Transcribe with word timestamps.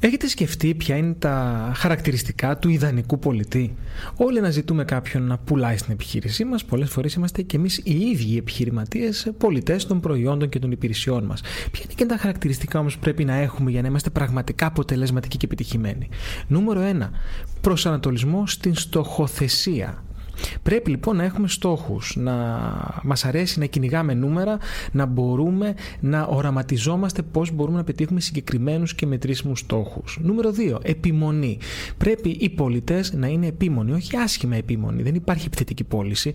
Έχετε 0.00 0.28
σκεφτεί 0.28 0.74
ποια 0.74 0.96
είναι 0.96 1.14
τα 1.18 1.72
χαρακτηριστικά 1.76 2.58
του 2.58 2.68
ιδανικού 2.68 3.18
πολιτή; 3.18 3.74
Όλοι 4.16 4.40
να 4.40 4.50
ζητούμε 4.50 4.84
κάποιον 4.84 5.22
να 5.22 5.38
πουλάει 5.38 5.76
στην 5.76 5.92
επιχείρησή 5.92 6.44
μας. 6.44 6.64
Πολλές 6.64 6.90
φορές 6.90 7.14
είμαστε 7.14 7.42
και 7.42 7.56
εμείς 7.56 7.80
οι 7.84 8.00
ίδιοι 8.00 8.32
οι 8.32 8.36
επιχειρηματίες, 8.36 9.32
πολιτές 9.38 9.86
των 9.86 10.00
προϊόντων 10.00 10.48
και 10.48 10.58
των 10.58 10.70
υπηρεσιών 10.70 11.24
μας. 11.24 11.40
Ποια 11.70 11.82
είναι 11.84 11.94
και 11.96 12.06
τα 12.06 12.16
χαρακτηριστικά 12.16 12.78
όμως 12.78 12.94
που 12.94 13.00
πρέπει 13.00 13.24
να 13.24 13.34
έχουμε 13.34 13.70
για 13.70 13.82
να 13.82 13.88
είμαστε 13.88 14.10
πραγματικά 14.10 14.66
αποτελεσματικοί 14.66 15.36
και 15.36 15.46
επιτυχημένοι; 15.46 16.08
Νούμερο 16.46 16.80
1. 16.80 17.10
Προσανατολισμό 17.60 18.46
στην 18.46 18.74
στοχοθεσία. 18.74 20.04
Πρέπει 20.62 20.90
λοιπόν 20.90 21.16
να 21.16 21.24
έχουμε 21.24 21.48
στόχους, 21.48 22.16
να 22.16 22.34
μας 23.02 23.24
αρέσει 23.24 23.58
να 23.58 23.66
κυνηγάμε 23.66 24.14
νούμερα, 24.14 24.58
να 24.92 25.06
μπορούμε 25.06 25.74
να 26.00 26.24
οραματιζόμαστε 26.24 27.22
πώς 27.22 27.50
μπορούμε 27.50 27.76
να 27.76 27.84
πετύχουμε 27.84 28.20
συγκεκριμένους 28.20 28.94
και 28.94 29.06
μετρήσιμους 29.06 29.58
στόχους. 29.58 30.18
Νούμερο 30.22 30.50
2. 30.50 30.78
Επιμονή. 30.82 31.58
Πρέπει 31.98 32.28
οι 32.28 32.48
πολιτές 32.50 33.12
να 33.12 33.26
είναι 33.26 33.46
επίμονοι, 33.46 33.92
όχι 33.92 34.16
άσχημα 34.16 34.56
επίμονοι. 34.56 35.02
Δεν 35.02 35.14
υπάρχει 35.14 35.46
επιθετική 35.46 35.84
πώληση, 35.84 36.32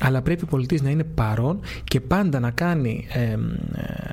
αλλά 0.00 0.22
πρέπει 0.22 0.44
ο 0.44 0.46
πολιτής 0.46 0.82
να 0.82 0.90
είναι 0.90 1.04
παρόν 1.04 1.60
και 1.84 2.00
πάντα 2.00 2.40
να 2.40 2.50
κάνει 2.50 3.06
ε, 3.12 3.36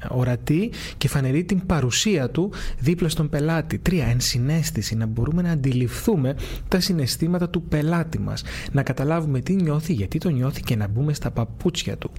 ορατή 0.10 0.72
και 0.98 1.08
φανερή 1.08 1.44
την 1.44 1.66
παρουσία 1.66 2.30
του 2.30 2.52
δίπλα 2.80 3.10
στον 3.10 3.30
πελάτη. 3.30 3.78
Τρία, 3.78 4.06
ενσυναίσθηση, 4.06 4.96
να 4.96 5.06
μπορούμε 5.06 5.42
να 5.42 5.52
αντιληφθούμε 5.52 6.36
τα 6.68 6.80
συναισθήματα 6.80 7.50
του 7.50 7.62
πελάτη 7.62 8.20
μας, 8.20 8.44
να 8.72 8.84
καταλάβουμε 8.84 9.06
καταλάβουμε 9.08 9.40
τι 9.40 9.54
νιώθει, 9.64 9.94
γιατί 9.94 10.18
το 10.18 10.30
νιώθει 10.30 10.62
και 10.62 10.76
να 10.76 10.88
μπούμε 10.88 11.14
στα 11.14 11.32
παπούτσια 11.32 11.98
του. 11.98 12.12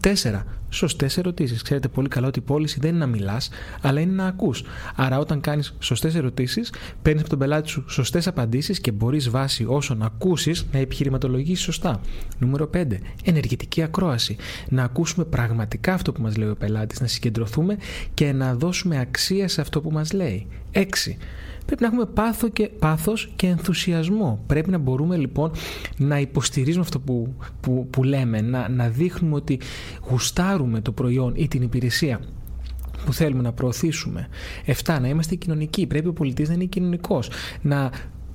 Τέσσερα, 0.00 0.44
σωστές 0.74 1.18
ερωτήσεις. 1.18 1.62
Ξέρετε 1.62 1.88
πολύ 1.88 2.08
καλά 2.08 2.26
ότι 2.26 2.38
η 2.38 2.42
πώληση 2.42 2.78
δεν 2.80 2.90
είναι 2.90 2.98
να 2.98 3.06
μιλάς, 3.06 3.48
αλλά 3.80 4.00
είναι 4.00 4.12
να 4.12 4.26
ακούς. 4.26 4.62
Άρα, 4.94 5.18
όταν 5.18 5.40
κάνεις 5.40 5.74
σωστές 5.78 6.14
ερωτήσεις, 6.14 6.72
παίρνεις 7.02 7.20
από 7.20 7.30
τον 7.30 7.38
πελάτη 7.38 7.68
σου 7.68 7.84
σωστές 7.88 8.26
απαντήσεις 8.26 8.80
και 8.80 8.92
μπορείς 8.92 9.30
βάσει 9.30 9.64
όσων 9.68 10.02
ακούσεις 10.02 10.66
να 10.72 10.78
επιχειρηματολογήσεις 10.78 11.64
σωστά. 11.64 12.00
Νούμερο 12.38 12.66
5. 12.66 13.00
Ενεργητική 13.24 13.82
ακρόαση. 13.82 14.36
Να 14.68 14.82
ακούσουμε 14.82 15.24
πραγματικά 15.24 15.94
αυτό 15.94 16.12
που 16.12 16.22
μας 16.22 16.36
λέει 16.36 16.48
ο 16.48 16.56
πελάτης, 16.56 17.00
να 17.00 17.06
συγκεντρωθούμε 17.06 17.76
και 18.14 18.32
να 18.32 18.54
δώσουμε 18.54 18.98
αξία 18.98 19.48
σε 19.48 19.60
αυτό 19.60 19.80
που 19.80 19.90
μας 19.90 20.12
λέει. 20.12 20.46
6 20.72 21.16
πρέπει 21.66 21.82
να 21.82 21.86
έχουμε 21.86 22.06
πάθο 22.06 22.48
και, 22.48 22.68
πάθος 22.78 23.32
και 23.36 23.46
ενθουσιασμό. 23.46 24.42
Πρέπει 24.46 24.70
να 24.70 24.78
μπορούμε 24.78 25.16
λοιπόν 25.16 25.50
να 25.96 26.18
υποστηρίζουμε 26.20 26.82
αυτό 26.82 27.00
που, 27.00 27.34
που, 27.60 27.86
που 27.90 28.02
λέμε, 28.02 28.40
να, 28.40 28.68
να 28.68 28.88
δείχνουμε 28.88 29.34
ότι 29.34 29.60
γουστάρουμε 30.08 30.80
το 30.80 30.92
προϊόν 30.92 31.32
ή 31.36 31.48
την 31.48 31.62
υπηρεσία 31.62 32.20
που 33.04 33.12
θέλουμε 33.12 33.42
να 33.42 33.52
προωθήσουμε. 33.52 34.28
7. 34.84 34.98
Να 35.00 35.08
είμαστε 35.08 35.34
κοινωνικοί. 35.34 35.86
Πρέπει 35.86 36.08
ο 36.08 36.12
πολιτής 36.12 36.48
να 36.48 36.54
είναι 36.54 36.64
κοινωνικός. 36.64 37.30
Να 37.62 37.90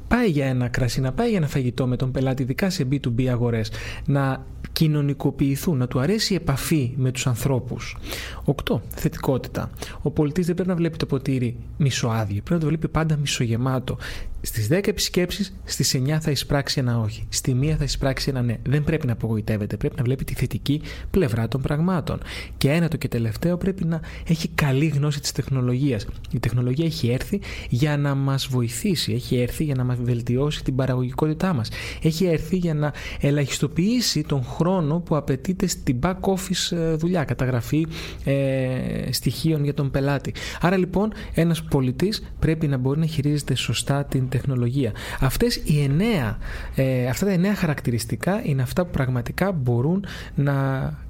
πάει 0.08 0.30
για 0.30 0.46
ένα 0.46 0.68
κρασί, 0.68 1.02
να 1.02 1.12
πάει 1.12 1.30
για 1.30 1.38
ένα 1.38 1.48
φαγητό 1.48 1.88
με 1.88 1.96
τον 1.96 2.12
πελάτη, 2.12 2.42
ειδικά 2.42 2.70
σε 2.70 2.88
B2B 2.92 3.26
αγορές, 3.26 3.72
να 4.06 4.46
κοινωνικοποιηθούν, 4.80 5.78
να 5.78 5.88
του 5.88 6.00
αρέσει 6.00 6.34
η 6.34 6.36
επαφή 6.36 6.94
με 6.96 7.12
τους 7.12 7.28
ανθρώπους. 7.28 7.98
8. 8.46 8.82
Θετικότητα. 8.96 9.70
Ο 10.02 10.12
πολιτής 10.12 10.46
δεν 10.46 10.56
πρέπει 10.56 10.70
να 10.70 10.76
βλέπει 10.76 10.98
το 10.98 11.06
ποτήρι 11.06 11.56
μισοάδιο, 11.78 12.36
πρέπει 12.36 12.54
να 12.54 12.60
το 12.60 12.66
βλέπει 12.66 12.88
πάντα 12.88 13.18
μισογεμάτο. 13.18 13.98
Στις 14.42 14.68
10 14.68 14.88
επισκέψεις, 14.88 15.56
στις 15.64 15.94
9 15.94 16.20
θα 16.20 16.32
εισπράξει 16.32 16.80
ένα 16.80 17.00
όχι. 17.00 17.26
Στη 17.30 17.54
μία 17.54 17.76
θα 17.76 17.84
εισπράξει 17.84 18.30
ένα 18.30 18.42
ναι. 18.42 18.58
Δεν 18.64 18.84
πρέπει 18.84 19.06
να 19.06 19.14
απογοητεύεται. 19.14 19.78
Πρέπει 19.78 19.96
να 19.98 20.04
βλέπει 20.04 20.24
τη 20.24 20.34
θετική 20.34 20.82
πλευρά 21.12 21.48
των 21.48 21.62
πραγμάτων. 21.62 22.20
Και 22.58 22.72
ένα 22.72 22.88
το 22.88 22.98
και 22.98 23.08
τελευταίο 23.08 23.58
πρέπει 23.58 23.86
να 23.86 24.00
έχει 24.28 24.48
καλή 24.48 24.86
γνώση 24.86 25.20
της 25.20 25.32
τεχνολογίας. 25.32 26.08
Η 26.32 26.40
τεχνολογία 26.40 26.86
έχει 26.86 27.10
έρθει 27.10 27.40
για 27.70 27.98
να 27.98 28.16
μας 28.16 28.48
βοηθήσει. 28.48 29.14
Έχει 29.14 29.38
έρθει 29.38 29.64
για 29.64 29.76
να 29.76 29.84
μας 29.84 29.98
βελτιώσει 30.02 30.64
την 30.64 30.76
παραγωγικότητά 30.76 31.54
μας. 31.54 31.70
Έχει 32.02 32.26
έρθει 32.26 32.58
για 32.58 32.74
να 32.74 32.94
ελαχιστοποιήσει 33.20 34.22
τον 34.24 34.44
χρόνο 34.44 34.69
που 35.06 35.16
απαιτείται 35.16 35.68
στην 35.68 36.00
back 36.04 36.20
office 36.22 36.78
ε, 36.78 36.94
δουλειά. 36.94 37.24
Καταγραφή 37.24 37.88
ε, 38.24 39.12
στοιχείων 39.12 39.64
για 39.64 39.74
τον 39.74 39.92
πελάτη. 39.92 40.34
Άρα 40.62 40.78
λοιπόν 40.78 41.14
ένας 41.34 41.64
πολιτής 41.64 42.34
πρέπει 42.40 42.68
να 42.68 42.78
μπορεί 42.78 43.00
να 43.00 43.06
χειρίζεται 43.06 43.56
σωστά 43.56 44.04
την 44.06 44.30
τεχνολογία. 44.30 44.92
Αυτές 45.20 45.56
οι 45.56 45.84
εννέα, 45.84 46.38
ε, 46.76 47.08
αυτά 47.08 47.26
τα 47.26 47.32
εννέα 47.32 47.56
χαρακτηριστικά 47.56 48.42
είναι 48.44 48.62
αυτά 48.62 48.86
που 48.86 48.92
πραγματικά 48.92 49.52
μπορούν 49.52 50.06
να 50.36 50.54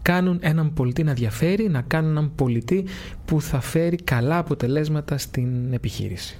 κάνουν 0.01 0.37
έναν 0.41 0.73
πολιτή 0.73 1.03
να 1.03 1.13
διαφέρει, 1.13 1.69
να 1.69 1.81
κάνουν 1.81 2.11
έναν 2.11 2.31
πολιτή 2.35 2.85
που 3.25 3.41
θα 3.41 3.59
φέρει 3.59 3.95
καλά 3.95 4.37
αποτελέσματα 4.37 5.17
στην 5.17 5.73
επιχείρηση. 5.73 6.39